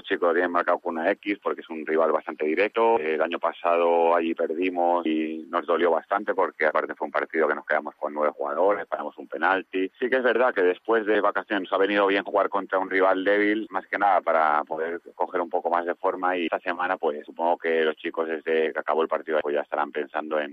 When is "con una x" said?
0.78-1.38